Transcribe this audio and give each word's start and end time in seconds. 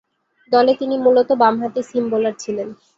দলে 0.51 0.73
তিনি 0.79 0.95
মূলতঃ 1.05 1.31
বামহাতি 1.41 1.81
সিম 1.89 2.05
বোলার 2.11 2.35
ছিলেন। 2.43 2.69